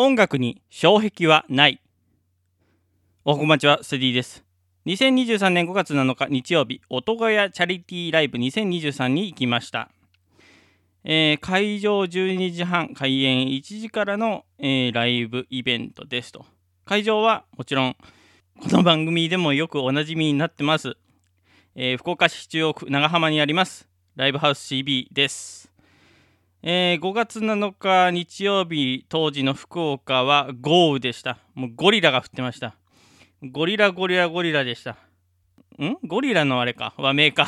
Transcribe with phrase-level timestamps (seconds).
[0.00, 1.80] 音楽に障壁はない。
[3.24, 4.44] おこんにちはスディです。
[4.86, 9.90] 2023年5月7日日曜日音ヶ谷チャリティーライブ2023に行きました。
[11.02, 16.46] えー、会場12時半開演1時からの、えー、ライブイベントですと。
[16.84, 17.96] 会場はもちろん
[18.62, 20.96] この番組でもよくおなじみになってます、
[21.74, 25.67] えー、福岡市中央区長浜にありますライブハウス CB です。
[26.62, 31.38] えー、5月7日日曜日当時の福岡は豪雨でした。
[31.54, 32.74] もうゴリラが降ってました。
[33.42, 34.96] ゴリラゴリラゴリラでした。
[35.80, 35.96] ん？
[36.04, 36.94] ゴリラのあれか？
[36.96, 37.46] 和名か。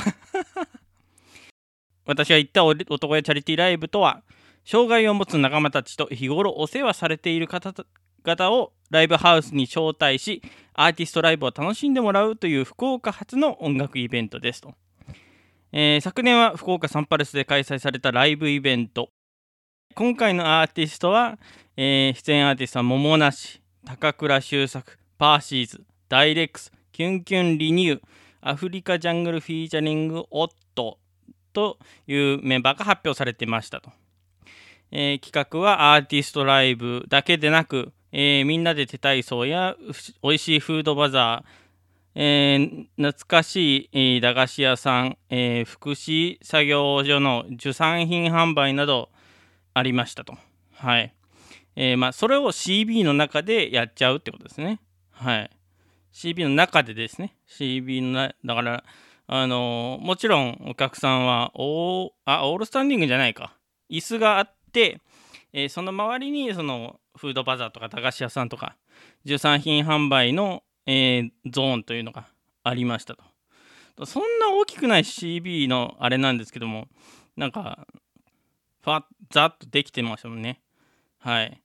[2.06, 4.22] 私が行った男やチャリティーライブとは
[4.64, 10.42] 障害を持つ仲間たちと日頃お世話されている方々をライブハウスに招待し
[10.74, 14.74] アーティストライブを楽しんでもらうという福岡発の音楽イベントですと。
[15.72, 19.10] えー、昨年は福岡サンパレスで開催されたライブイベント。
[19.94, 21.38] 今回のアーティストは、
[21.76, 28.00] えー、出演アーティストは桃梨高倉修作パーシーズダイレックスキュンキュンリニュー
[28.40, 30.98] アフリカジャングルフィーチャリングオット
[31.52, 33.90] というメンバーが発表されていましたと、
[34.92, 39.76] えー、企画はアーティストライブだけでなく、えー、みんなで手体操や
[40.22, 41.69] おいしいフードバザー
[42.14, 49.10] えー、懐かしい、駄菓子屋さん、えー、福祉作業所の受産品販売など
[49.74, 50.36] ありましたと。
[50.74, 51.14] はい。
[51.76, 54.80] えまあ、それを CB の中でやっちゃうってことですね。
[55.12, 55.50] はい。
[56.12, 57.36] CB の中でですね。
[57.48, 58.84] CB のな、だから、
[59.32, 63.56] あのもちろんお客さんはオーあ、オールスタンディングじゃないか。
[63.88, 65.00] 椅子があって、
[65.52, 68.76] えその周りにそのフードバザーとか駄菓子屋さんとか、
[69.24, 72.26] 受産品販売のえー、ゾーンというのが
[72.62, 73.24] ありましたと。
[74.06, 76.88] そんな大きくない CB のあれなんですけども、
[77.36, 77.86] なんか、
[78.82, 80.60] ファッ、ザッとできてましたもんね。
[81.18, 81.60] はい。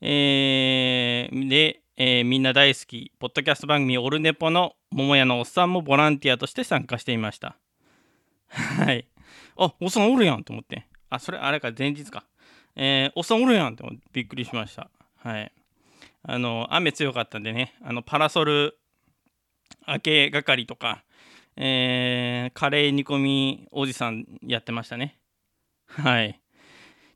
[0.00, 7.56] えー、で、えー、みんな大好き、ポッドキャスト番組オルネポの桃屋のおっさんもボランティアとして参加していました。
[8.48, 9.08] はい。
[9.56, 10.86] あ、おっさんおるやんと思って。
[11.08, 12.24] あ、それ、あれか、前日か。
[12.76, 14.90] えー、おっさんおるやんってびっくりしました。
[15.16, 15.52] はい。
[16.26, 18.78] あの雨強かったんでねあのパラソル
[19.86, 21.04] 明け係とか、
[21.56, 25.18] えー、カレー煮込みおじさんやってましたね。
[25.86, 26.40] はい。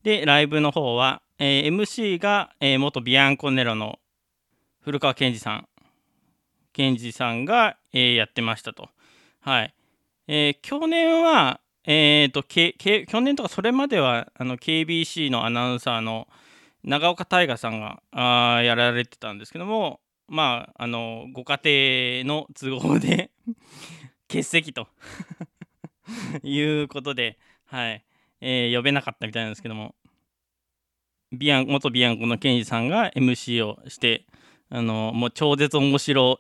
[0.03, 3.99] でライブの方は、えー、MC が、えー、元ビアンコネロの
[4.81, 5.69] 古川健二さん。
[6.73, 8.89] 健二さんが、え、やってましたと。
[9.41, 9.75] はい。
[10.29, 16.29] え、去年はえーと、K K、去年とかそれまではあの KBC のアナウンサーの
[16.85, 23.31] 長岡大河さんがあやられてたんですけどもまああのご家庭の都合で
[24.29, 24.89] 欠席と
[26.43, 28.05] いうことで、はい。
[28.41, 29.95] えー、呼べなかったみたいなんですけども
[31.33, 34.27] ビアン元ビアンコのケンジさんが MC をして
[34.71, 36.39] あのもう超絶面白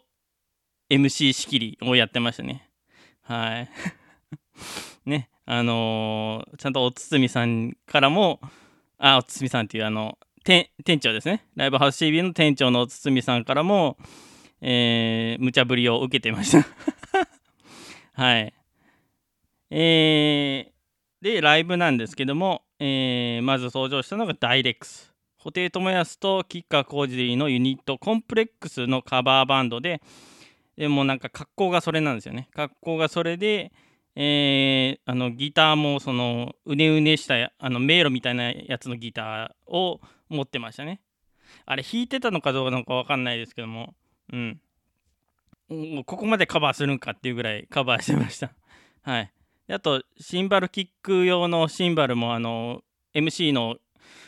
[0.91, 2.71] MC 仕切りをやってましたね。
[3.22, 3.71] はい。
[5.04, 8.41] ねあのー、ちゃんとおつつみさんからも
[8.97, 11.47] あおつつみさんっていうあの店長ですね。
[11.56, 13.97] ライブハウス CB の店長の堤さんからも、
[14.60, 16.66] えー、無茶ぶりを受けてました。
[18.12, 18.54] はい。
[19.71, 25.15] えー、でライブなんですけども、えー、まず登場したのがダイレックス。
[25.43, 30.03] 布袋寅泰と吉川晃司のユニットコンプレックスのカバーバンドで
[30.77, 32.48] でもなんか格好がそれなんですよね。
[32.54, 33.72] 格好がそれで
[34.21, 41.00] えー、あのギターもそのうねうねしたあの迷路みたいなやつのギターを持ってましたね。
[41.66, 43.94] あれ弾いてたのかどうなのか分かんないですけども、
[44.33, 44.61] うん。
[46.05, 48.53] ここまでカバーするんかっていうぐらい カバーしてました。
[49.03, 49.33] はい。
[49.71, 52.83] あと、シンバルキック用のシンバルも、あの、
[53.15, 53.78] MC の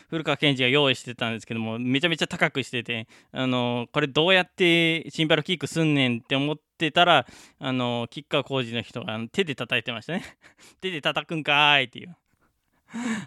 [0.09, 7.25] 古川健二が用意してたんですけども、めちゃめちゃ高くしてて、あの、これどうやってシンバルキックすんねんって思ってたら、
[7.59, 10.23] あの、キッカー工事の人が手で叩いてましたね。
[10.81, 12.15] 手で叩くんかーいっていう。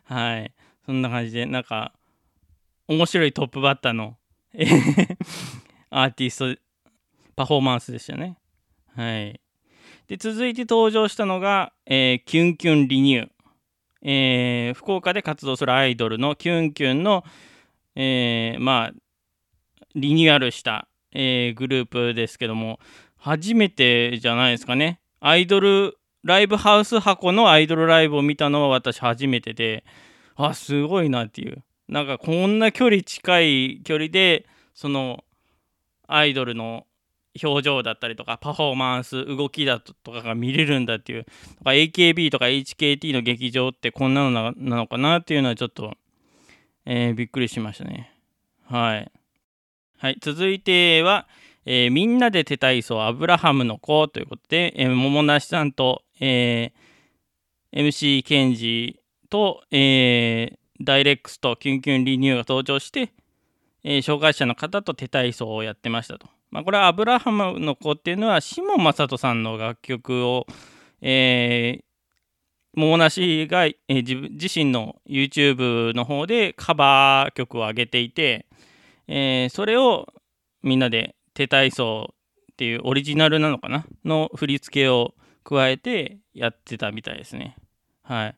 [0.05, 0.53] はい。
[0.87, 1.95] そんな感じで、なんか、
[2.89, 4.17] 面白いトップバッターの
[5.91, 6.61] アーティスト
[7.35, 8.39] パフォーマンスでしたね。
[8.95, 9.41] はい。
[10.07, 13.29] で、続いて登場したのが、えー、キュンキュンリニュー。
[14.07, 17.25] えー、福岡で活動するアイドルのキュンキュンの、
[17.97, 18.93] えー、まあ、
[19.95, 22.81] リニューアルした、え、グループですけども、
[23.17, 25.01] 初めてじゃないですかね。
[25.21, 29.85] アイドル、ライブハウス箱のアイドルライブを見たのは私初めてで、
[30.37, 31.63] あ、すごいなっていう。
[31.89, 35.25] なんかこんな距離近い距離でその
[36.07, 36.87] アイドルの
[37.43, 41.25] 表情だったりとかパフォーマンス動きだとかが見れるんだっていう
[41.59, 45.95] とか AKB とか HKT の劇場ってこんなのなのかなっていうのはちょっと、
[46.87, 48.13] えー、びっくりしましたね
[48.67, 49.13] はい。
[49.99, 51.27] はい、続いては、
[51.67, 63.13] えーみんなで手体操アブラハムの子ということで、えー桃梨さんと、えー MC ケンジと、えーダイレックスとキュンキュンリニューが登場して、
[63.85, 66.27] えー障害者の方と手体操をやってましたと。
[66.51, 70.47] まあ、これはアブラハムの子っていうのはシモン・マサトさんの楽曲を、
[71.01, 71.85] えー
[72.77, 78.47] 桃梨が、えー自自身の YouTube の方でカバー曲を上げていて、
[79.07, 80.13] えーそれを
[80.63, 82.15] みんなで手体操
[82.53, 83.85] っていうオリジナルなのかな？
[84.05, 87.57] の振り付けを加えてやってたみたいですね。
[88.03, 88.37] はい。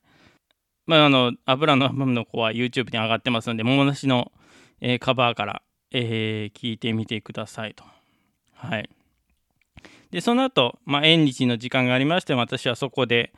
[0.87, 4.31] まあ、あの、油のハムの子は YouTube に上がってますので、桃梨の、
[4.81, 7.85] えーカバーから、えー聞いてみてくださいと。
[8.55, 8.89] はい。
[10.11, 13.33] で、その後、まあ、縁日の時間がありまして、私はそこで、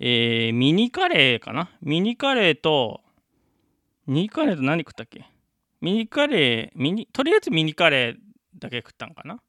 [0.00, 1.70] えーミニカレーかな？
[1.82, 3.02] ミニカレーと、
[4.06, 5.26] ミニカレーと何食ったっけ？
[5.80, 8.16] ミニカレー、ミニ、とりあえずミニカレー
[8.58, 9.40] だけ食ったんかな？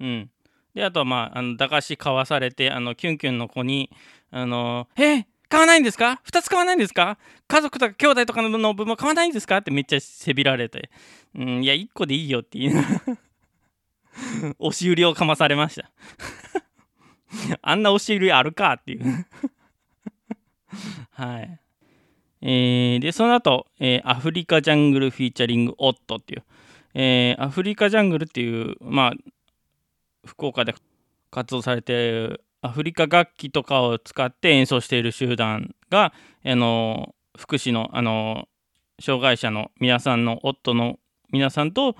[0.00, 0.30] うん。
[0.74, 3.90] で、あとはまあ、あの駄菓子買わされて、あの、キュンキュンの子に、
[4.30, 7.18] あの、え買わないんですか ?2 つ買わないんですか？
[7.46, 9.58] 家族とか兄弟とかの分も買わないんですか？
[9.58, 10.90] ってめっちゃせびられて、
[11.34, 12.82] うん、いや、1個でいいよっていう。
[14.58, 15.90] 押し売りをかまされました。
[17.60, 19.26] あんな押し売りあるかっていう。
[21.10, 21.60] はい。
[22.40, 26.44] えーで、その後、えーアフリカジャングルフィーチャリングオットっていう、
[26.94, 29.12] えーアフリカジャングルっていう、まあ、
[30.26, 30.74] 福岡で
[31.30, 36.12] 活動されてアフリカ楽器とかを使って演奏している集団が、
[36.44, 38.48] あの福祉の、あの
[39.00, 40.98] 障害者の皆さんの夫の
[41.32, 41.96] 皆さんと、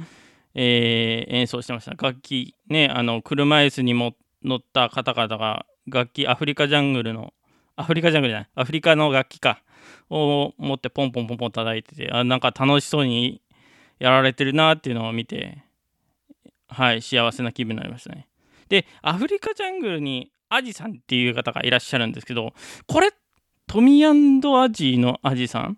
[0.55, 1.93] えー演奏してました。
[1.93, 4.15] 楽器ねあの車椅子にも
[4.45, 7.33] 乗った方々が楽器アフリカジャングルの
[7.75, 9.63] アフリカジャングルじゃないアフリカの楽器か
[10.11, 13.41] を持ってポンポンポンポン叩いててあなんか楽しそうに
[13.99, 15.65] やられてるなっていうのを見て
[16.69, 18.29] はい幸せな気分になりましたね。
[18.73, 22.55] でアフリカジャングルにアジさんっていう方がいらっしゃるんですけど
[22.87, 23.11] これ
[23.67, 25.77] トミーアジのアジさん？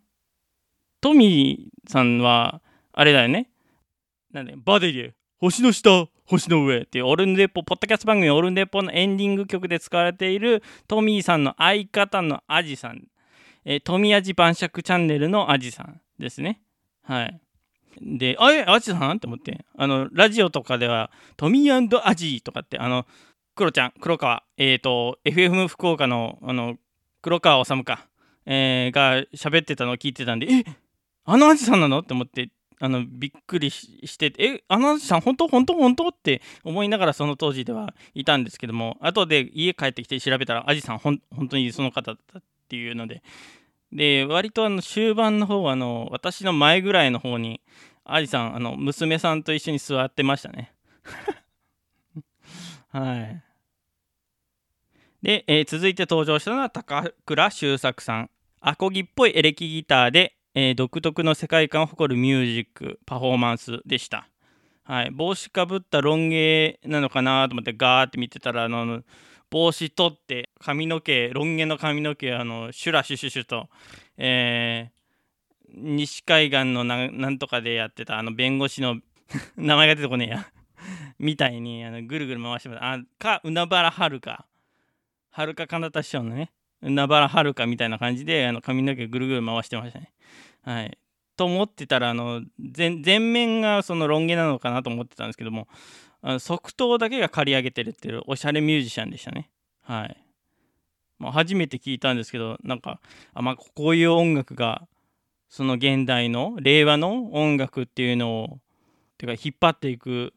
[1.01, 2.63] トミーさんは
[2.93, 3.51] あれだよね。
[4.33, 13.09] なんでバデリエ星の下星の上っていうオルンデポポッドキャスト番組オルンデポのエンディング曲で使われているトミーさんの相方のアジさん、
[13.65, 16.61] えー、トミアジ晩酌チャンネルのアジさんですね。
[17.03, 17.41] はい。
[18.01, 19.17] であえアジさん？
[19.17, 19.65] って思って。
[19.77, 23.07] あのラジオとかではトミーアジとかってあの
[23.55, 24.43] クロちゃん黒川。
[24.57, 26.77] えっ、と FFM 福岡のあの
[27.23, 28.07] 黒川治か、
[28.47, 30.65] えーが喋ってたのを聞いてたんでえ
[31.25, 32.01] あのアジさんなの？
[32.01, 32.51] って思って
[32.81, 35.49] あのびっくりししてえあのアジさん本当？
[35.49, 35.75] 本当？
[35.75, 36.09] 本当？
[36.09, 43.23] って思いながらその当時ではいたんですけども後で家帰ってきて調べたらアジさんほん本当にその方だったっていうので
[43.95, 47.61] で割とあの終盤の方あの私の前ぐらいの方に
[48.05, 50.75] アジさんあの娘さんと一緒に座ってましたね。
[52.91, 53.43] はい。
[55.23, 58.31] で、えー続いて登場したのは高倉修作さん。
[58.61, 64.29] アコギっぽいエレキギターで、えー独特の世界観を誇るミュージックパフォーマンスでした。
[64.83, 69.03] はい、帽子かぶったロン毛なのかなと思ってガーって見てたらあの
[69.55, 73.69] 帽子取って髪の毛ロン毛の髪の毛あのシュラシュシュシュと、
[74.19, 74.95] えー
[75.77, 79.01] 西海岸のなんとかでやってたあの弁護士の
[79.57, 80.47] 名前が出てこねえや。
[81.19, 82.79] みたいにあのぐるぐる回してます。
[82.81, 84.47] あか海原はるか。
[85.31, 90.13] はるかかなた師匠のね海原はるかみたいな感じであの髪の毛ぐるぐる回してましたね。
[90.63, 90.97] はい。
[91.37, 95.67] と思ってたらあの全面がそのロン毛なのかなと思ってたんですけども
[96.39, 99.51] 即答だけが刈り上げてるっていうおしゃれミュージシャンでしたね。
[99.83, 100.17] はい、
[101.19, 103.01] まあ、初めて聞いたんですけどなんか
[103.35, 104.89] あ、まあ、こういう音楽が
[105.49, 108.59] その現代の令和の音楽っていうのを
[109.19, 110.33] てか引っ張っていく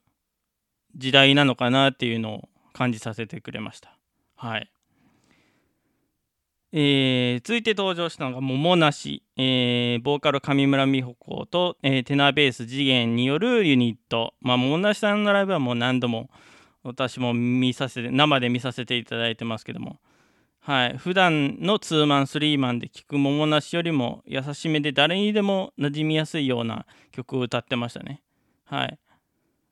[0.95, 3.97] 時代なのかなっていうのを感じさせてくれました。
[4.35, 4.69] はい。
[6.79, 16.29] えー続いて登場したのが桃梨、えーボーカル上村美穂子と、えーテナーベース次元によるユニット、まあ、桃梨さんのライブはもう何度も
[16.83, 19.97] 私も見させて生で見させていただいてますけども、
[20.59, 28.21] はい、普段のツーマンスリーマンで聴く桃梨よりも優しめで誰にでも馴染みやすいような曲を歌ってましたね。
[28.65, 28.99] はい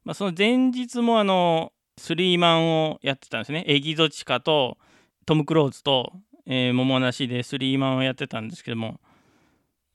[0.03, 3.63] まあ、その前日もあのスリーマンをやってたんですね。
[3.67, 4.79] エギゾチカと
[5.27, 6.13] トム・クローズと、
[6.45, 8.99] えー桃梨でスリーマンをやってたんですけども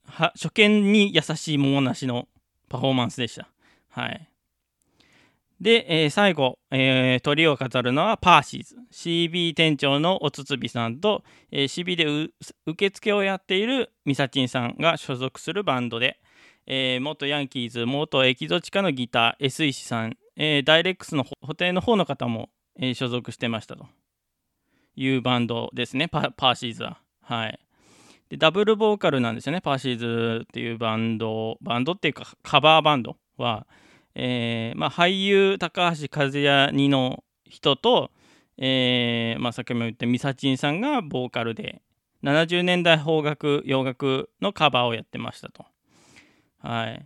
[0.05, 2.27] は初見に優しい桃梨の
[2.69, 3.49] パフォーマンスでした。
[3.89, 4.27] はい。
[5.59, 12.31] で、えー最後、えー、鳥を飾るのはパーシーズ CB 店長のおつつびさんと、えー CB で
[12.65, 16.19] 受付をやっているみさちんさんが所属するバンドで、
[16.65, 23.85] ええー元ヤンキーズ、元エキゾチカのギター、S 石さん、えーダイレックスの補填の方の方も、えー所属してましたと
[24.95, 26.99] いうバンドですね、パーシーズは。
[27.21, 27.59] はい。
[28.29, 33.67] で、ダブルボーカルなんですよね、パーシーズっていうバンド、バンドっていうかカバーバンドは、
[34.15, 38.11] えーまあ、俳優高橋和也にの人と、
[38.57, 41.81] えーまあ、先も言ったミサチンさんがボーカルで
[42.23, 45.65] 70年代邦楽洋楽のカバーをやってましたと。
[46.59, 47.05] はい、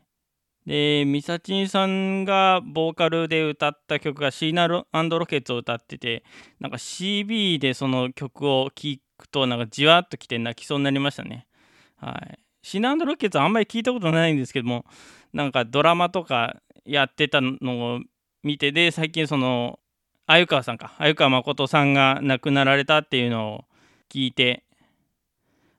[0.65, 6.23] でミサチンさんがボーカルで歌った曲がシーナロロケッツを歌ってて
[6.59, 11.47] なんか CB でその曲を聴くとなんかじわっときて泣きそうになりましたね。
[11.97, 14.85] はい、シーナロケッツはあんまり聞いたことないんですけども
[15.33, 17.99] なんかドラマとかやってたのを
[18.43, 19.79] 見てで最近その
[20.27, 23.65] 鮎川さんか鮎川誠さんが亡くなられたっていうのを
[24.09, 24.63] 聞いて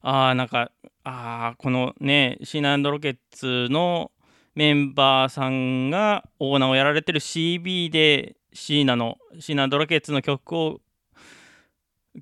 [0.00, 0.70] ああなんか
[1.02, 4.10] ああこのねシーナロケッツの
[4.56, 10.80] メンバーさんがオーナーをやられてる CB でシーナのシーナロケッツの曲を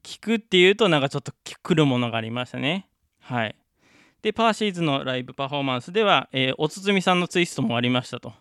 [0.02, 2.88] 聴くっていうとなんかちょっと来るものがありましたね。
[3.20, 3.54] はい。
[4.20, 8.32] でパーシーズのライブパフォーマンスでは、えーおつつみさんのツイストもありましたと。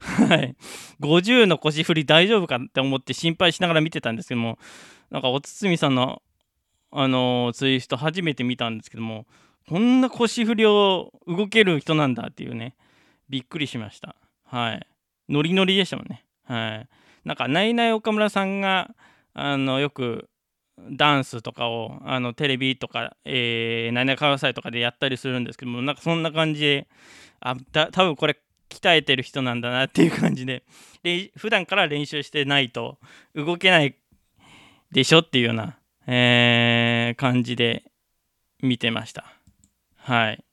[0.00, 0.56] はい、
[1.00, 4.58] 50の腰振り大丈夫かって思って心配しながら見てたんですけども
[5.10, 6.20] なんかおつつみさんの、
[6.90, 9.26] あのーツイスト初めて見たんですけども
[9.68, 12.74] こんな腰振りを動ける人なんだっていうね。
[13.28, 14.16] びっくりしました。
[14.44, 14.86] はい。
[15.28, 16.24] ノリノリでしたもんね。
[16.44, 16.88] はい。
[17.24, 18.94] なんかナイナイ岡村さんが
[19.34, 20.28] あのよく
[20.90, 26.88] ダンスとかをあのテレビとか、えー、ナイナイ川祭とかでやったりするんですけどもなんかそんな感じで
[27.40, 30.62] あだ多分これ鍛えてる人なんだなっていう感じで。
[31.02, 32.98] で普段から練習してないと
[33.34, 33.96] 動けない
[34.92, 37.84] でしょっていうような、えー感じで
[38.62, 39.24] 見てました。
[39.96, 40.44] はい、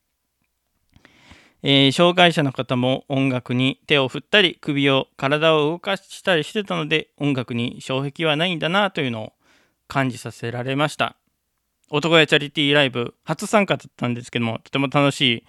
[1.63, 9.34] えー障害者の方も音楽に手を振ったり首を体を動かしたりしてたので音楽に障壁はないんだなというのを
[9.88, 11.15] 感じさせられました
[11.89, 15.43] 男やチャリティーライブ初参加だったんですけどもとても楽しい、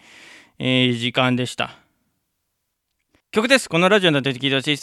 [0.59, 1.79] えー時間でした
[3.35, 3.69] 曲です。
[3.69, 4.77] このラジオになって聞いてほしい。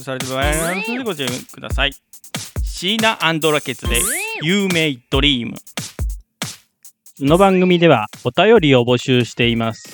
[0.00, 1.92] されてご注意ください。
[2.62, 3.18] シーナ
[3.52, 4.00] ラケツで
[4.42, 5.52] You May Dream。
[7.16, 9.84] この番組ではお便りを募集しています。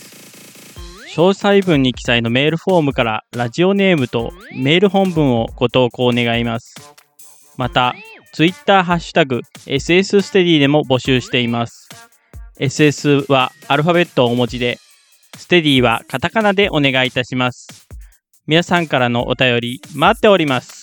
[1.14, 6.74] 詳細文に記載のメールフォームからラジオネームとメール本文をご投稿願います。
[7.58, 7.94] また、
[8.32, 11.90] Twitter ハッシュタグ SS ステディでも募集しています。
[12.58, 14.78] SS はアルファベットをお持ちで、
[15.36, 17.86] ステディはカタカナでお願いいたします。
[18.46, 20.79] 皆さんからのお便り待っております。